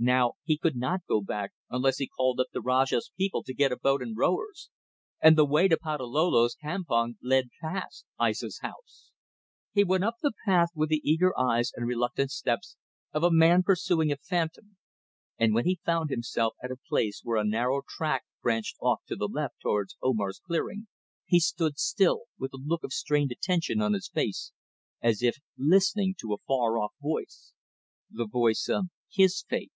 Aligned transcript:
Now 0.00 0.34
he 0.44 0.56
could 0.56 0.76
not 0.76 1.00
go 1.08 1.20
back 1.20 1.50
unless 1.68 1.98
he 1.98 2.06
called 2.06 2.38
up 2.38 2.46
the 2.52 2.60
Rajah's 2.60 3.10
people 3.18 3.42
to 3.42 3.52
get 3.52 3.72
a 3.72 3.76
boat 3.76 4.00
and 4.00 4.16
rowers 4.16 4.70
and 5.20 5.36
the 5.36 5.44
way 5.44 5.66
to 5.66 5.76
Patalolo's 5.76 6.54
campong 6.54 7.16
led 7.20 7.48
past 7.60 8.06
Aissa's 8.16 8.60
house! 8.60 9.10
He 9.72 9.82
went 9.82 10.04
up 10.04 10.14
the 10.22 10.30
path 10.46 10.68
with 10.72 10.88
the 10.88 11.00
eager 11.02 11.36
eyes 11.36 11.72
and 11.74 11.84
reluctant 11.88 12.30
steps 12.30 12.76
of 13.12 13.24
a 13.24 13.32
man 13.32 13.64
pursuing 13.64 14.12
a 14.12 14.16
phantom, 14.16 14.76
and 15.36 15.52
when 15.52 15.64
he 15.64 15.80
found 15.84 16.10
himself 16.10 16.54
at 16.62 16.70
a 16.70 16.76
place 16.88 17.22
where 17.24 17.36
a 17.38 17.44
narrow 17.44 17.82
track 17.84 18.22
branched 18.40 18.76
off 18.80 19.00
to 19.08 19.16
the 19.16 19.26
left 19.26 19.56
towards 19.60 19.96
Omar's 20.00 20.40
clearing 20.46 20.86
he 21.26 21.40
stood 21.40 21.76
still, 21.76 22.26
with 22.38 22.52
a 22.52 22.62
look 22.64 22.84
of 22.84 22.92
strained 22.92 23.32
attention 23.32 23.82
on 23.82 23.94
his 23.94 24.08
face 24.08 24.52
as 25.02 25.22
if 25.24 25.38
listening 25.58 26.14
to 26.20 26.32
a 26.32 26.38
far 26.46 26.78
off 26.78 26.92
voice 27.02 27.52
the 28.08 28.28
voice 28.28 28.68
of 28.68 28.84
his 29.10 29.42
fate. 29.48 29.72